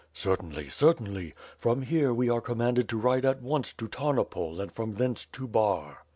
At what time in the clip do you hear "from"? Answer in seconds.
1.59-1.83, 4.71-4.95